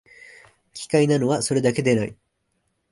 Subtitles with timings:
[0.73, 2.15] 奇怪なのは、それだけでない